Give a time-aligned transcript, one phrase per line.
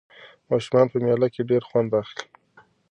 [0.51, 2.23] ماشومان په مېله کې ډېر خوند اخلي.